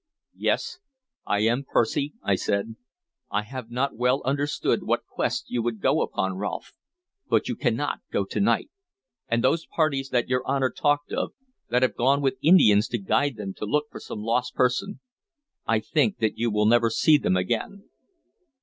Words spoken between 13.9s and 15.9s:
for some lost person, I